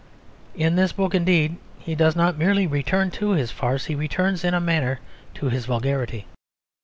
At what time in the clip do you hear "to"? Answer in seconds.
3.11-3.33, 5.35-5.49